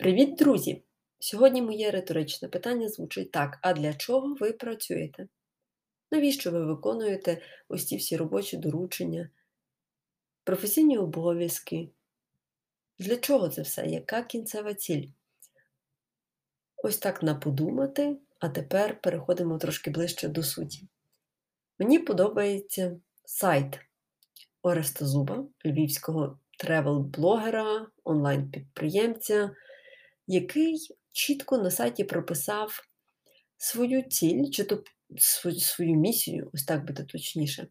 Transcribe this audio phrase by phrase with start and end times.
[0.00, 0.82] Привіт, друзі!
[1.18, 5.28] Сьогодні моє риторичне питання звучить так: а для чого ви працюєте?
[6.10, 9.30] Навіщо ви виконуєте ось ці всі робочі доручення,
[10.44, 11.90] професійні обов'язки?
[12.98, 13.86] Для чого це все?
[13.86, 15.08] Яка кінцева ціль?
[16.76, 20.88] Ось так на подумати, а тепер переходимо трошки ближче до суті.
[21.78, 23.80] Мені подобається сайт
[24.62, 29.50] Ореста Зуба, львівського тревел-блогера, онлайн-підприємця
[30.30, 32.80] який чітко на сайті прописав
[33.56, 34.84] свою ціль, чи то
[35.58, 37.68] свою, місію, ось так буде точніше.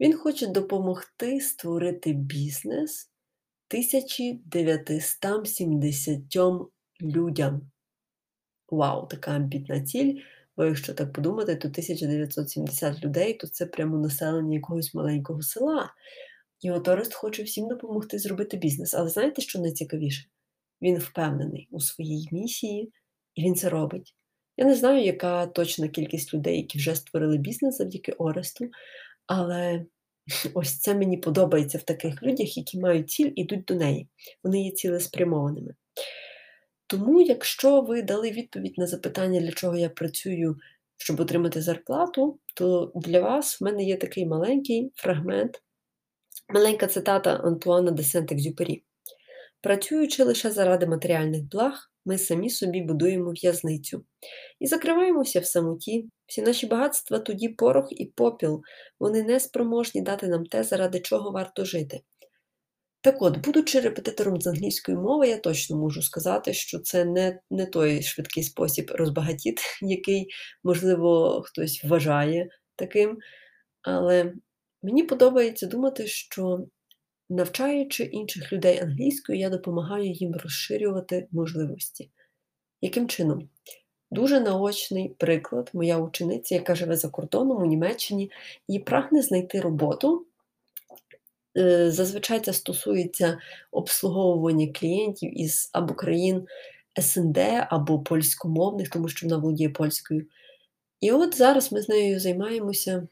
[0.00, 3.10] Він хоче допомогти створити бізнес
[3.70, 6.20] 1970
[7.02, 7.70] людям.
[8.68, 10.20] Вау, така амбітна ціль.
[10.56, 15.94] Бо якщо так подумати, то 1970 людей то це прямо населення якогось маленького села.
[16.60, 18.94] І от Орест хоче всім допомогти зробити бізнес.
[18.94, 20.28] Але знаєте, що найцікавіше?
[20.82, 22.92] Він впевнений у своїй місії,
[23.34, 24.14] і він це робить.
[24.56, 28.70] Я не знаю, яка точна кількість людей, які вже створили бізнес завдяки Оресту,
[29.26, 29.84] але
[30.54, 34.08] ось це мені подобається в таких людях, які мають ціль і йдуть до неї.
[34.44, 35.74] Вони є цілеспрямованими.
[36.86, 40.56] Тому, якщо ви дали відповідь на запитання, для чого я працюю,
[40.96, 45.62] щоб отримати зарплату, то для вас в мене є такий маленький фрагмент,
[46.54, 48.82] маленька цитата Антуана де Сент-Екзюпері.
[49.60, 54.04] Працюючи лише заради матеріальних благ, ми самі собі будуємо в'язницю
[54.60, 56.08] і закриваємося в самоті.
[56.26, 58.62] Всі наші багатства тоді порох і попіл,
[59.00, 62.00] вони не спроможні дати нам те, заради чого варто жити.
[63.00, 67.66] Так от, будучи репетитором з англійської мови, я точно можу сказати, що це не не
[67.66, 70.28] той швидкий спосіб розбагатіти, який,
[70.64, 73.18] можливо, хтось вважає таким.
[73.82, 74.34] Але
[74.82, 76.66] мені подобається думати, що
[77.30, 82.10] Навчаючи інших людей англійською, я допомагаю їм розширювати можливості.
[82.80, 83.48] Яким чином?
[84.10, 88.30] Дуже наочний приклад, моя учениця, яка живе за кордоном у Німеччині
[88.68, 90.26] і прагне знайти роботу.
[91.58, 93.38] Е, зазвичай це стосується
[93.72, 96.46] обслуговування клієнтів із або країн
[97.00, 97.38] СНД,
[97.68, 100.26] або польськомовних, тому що вона володіє польською.
[101.00, 103.08] І от зараз ми з нею займаємося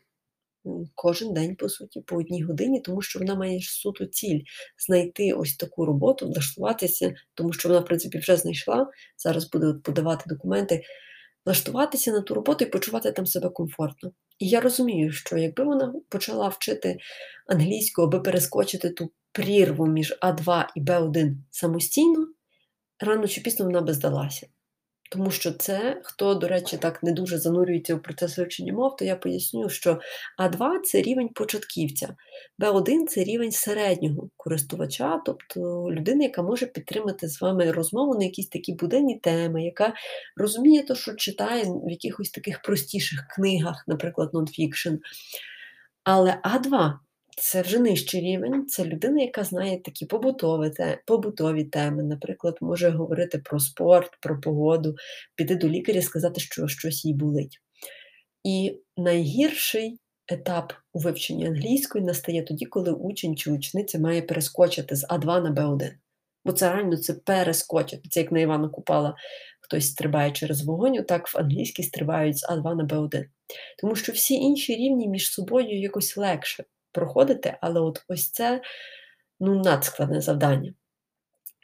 [0.95, 4.41] кожен день, по суті, по одній годині, тому що вона має суто ціль
[4.87, 8.91] знайти ось таку роботу, влаштуватися, тому що вона, в принципі, вже знайшла.
[9.17, 10.83] Зараз буде подавати документи,
[11.47, 14.13] влаштуватися на ту роботу і почувати там себе комфортно.
[14.39, 16.97] І я розумію, що якби вона почала вчити
[17.47, 22.27] англійську, аби перескочити ту прірву між А2 і Б1 самостійно,
[23.01, 24.47] рано чи пізно вона би здалася.
[25.11, 29.05] Тому що це, хто, до речі, так не дуже занурюється у процес вивчення мов, то
[29.05, 30.01] я поясню, що
[30.39, 32.17] А2 це рівень початківця,
[32.59, 35.61] Б1 це рівень середнього користувача, тобто
[35.93, 39.95] людина, яка може підтримати з вами розмову на якісь такі буденні теми, яка
[40.37, 44.95] розуміє те, що читає в якихось таких простіших книгах, наприклад, нонфікшн.
[46.05, 46.93] Але А2
[47.37, 50.73] це вже нижчий рівень, це людина, яка знає такі побутові
[51.07, 54.95] побутові теми, наприклад, може говорити про спорт, про погоду,
[55.35, 57.59] піти до лікаря і сказати, що щось їй болить.
[58.45, 59.99] І найгірший
[60.29, 65.51] етап у вивченні англійської настає тоді, коли учень чи учениця має перескочити з А2 на
[65.51, 65.91] Б1.
[66.45, 68.09] Бо це реально це перескочити.
[68.09, 69.15] Це як на Івана Купала
[69.61, 73.25] хтось стрибає через вогонь, так в англійській стрибають з А2 на Б1.
[73.79, 76.65] Тому що всі інші рівні між собою якось легше
[76.97, 78.63] проходити, але от ось це
[79.41, 80.75] ну, надскладне завдання.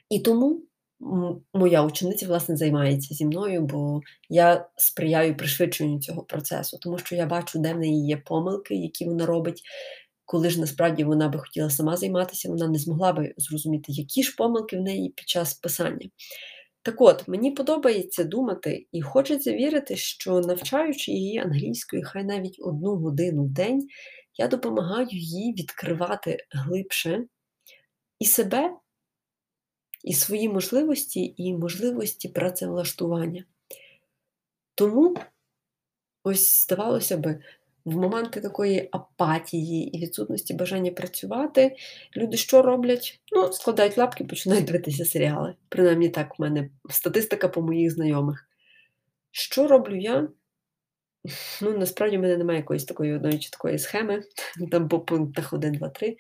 [0.09, 0.63] І тому
[1.55, 7.27] моя учениця, власне, займається зі мною, бо я сприяю пришвидшенню цього процесу, тому що я
[7.27, 9.63] бачу, де в неї є помилки, які вона робить.
[10.25, 14.35] Коли ж насправді вона би хотіла сама займатися, вона не змогла би зрозуміти, які ж
[14.37, 16.09] помилки в неї під час писання.
[16.83, 22.97] Так от, мені подобається думати і хочеться вірити, що навчаючи її англійською, хай навіть одну
[22.97, 23.89] годину в день,
[24.37, 27.25] я допомагаю їй відкривати глибше
[28.19, 28.77] і себе,
[30.05, 33.45] і свої можливості, і можливості працевлаштування.
[34.75, 35.17] Тому,
[36.25, 37.43] ось, здавалося би,
[37.85, 41.77] в моменти такої апатії і відсутності бажання працювати,
[42.17, 43.21] люди що роблять?
[43.33, 45.55] Ну, складають лапки, починають дивитися серіали.
[45.69, 48.49] Принаймні так, в мене статистика по моїх знайомих.
[49.31, 50.29] Що роблю я?
[51.63, 54.23] Ну, насправді в мене немає якоїсь такої одної чіткої схеми,
[54.71, 56.17] там по пунктах 1, 2, 3.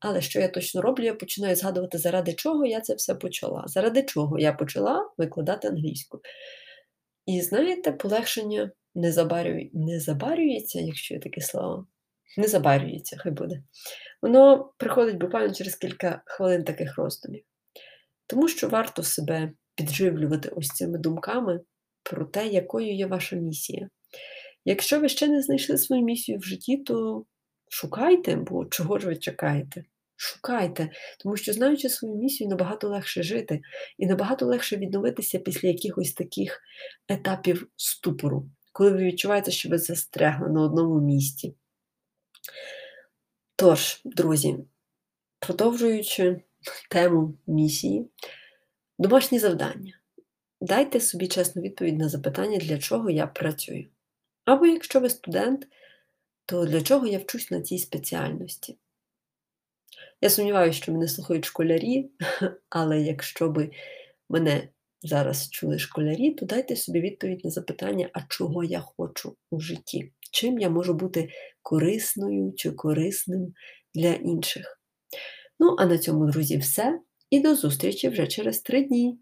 [0.00, 3.64] Але що я точно роблю, я починаю згадувати, заради чого я це все почала.
[3.66, 6.20] Заради чого я почала викладати англійську.
[7.26, 11.86] І знаєте, полегшення не забарює, не забарюється, якщо є таке слово,
[12.36, 13.62] не забарюється, хай буде.
[14.22, 17.44] Воно приходить буквально через кілька хвилин таких роздумів.
[18.26, 21.60] Тому що варто себе підживлювати ось цими думками
[22.02, 23.88] про те, якою є ваша місія.
[24.68, 27.24] Якщо ви ще не знайшли свою місію в житті, то
[27.68, 29.84] шукайте, бо чого ж ви чекаєте?
[30.16, 33.60] Шукайте, тому що, знаючи свою місію, набагато легше жити,
[33.98, 36.60] і набагато легше відновитися після якихось таких
[37.08, 41.54] етапів ступору, коли ви відчуваєте, що ви застрягли на одному місці.
[43.56, 44.56] Тож, друзі,
[45.38, 46.40] продовжуючи
[46.90, 48.10] тему місії,
[48.98, 50.00] домашні завдання.
[50.60, 53.88] Дайте собі чесну відповідь на запитання, для чого я працюю.
[54.48, 55.66] Або якщо ви студент,
[56.46, 58.78] то для чого я вчусь на цій спеціальності?
[60.20, 62.10] Я сумніваюся, що мене слухають школярі,
[62.68, 63.70] але якщо би
[64.28, 64.68] мене
[65.02, 70.12] зараз чули школярі, то дайте собі відповідь на запитання, а чого я хочу у житті,
[70.32, 71.28] чим я можу бути
[71.62, 73.54] корисною чи корисним
[73.94, 74.80] для інших.
[75.58, 77.00] Ну, а на цьому, друзі, все.
[77.30, 79.18] І до зустрічі вже через три дні.